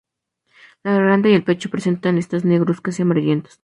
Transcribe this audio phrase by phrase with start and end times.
[0.81, 3.59] La garganta y el pecho presentan listas negruzcas y amarillentas.